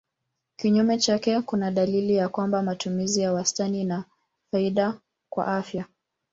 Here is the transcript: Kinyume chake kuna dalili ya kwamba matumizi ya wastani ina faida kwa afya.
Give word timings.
Kinyume 0.55 0.97
chake 0.97 1.41
kuna 1.41 1.71
dalili 1.71 2.15
ya 2.15 2.29
kwamba 2.29 2.63
matumizi 2.63 3.21
ya 3.21 3.33
wastani 3.33 3.81
ina 3.81 4.03
faida 4.51 4.99
kwa 5.29 5.47
afya. 5.57 5.85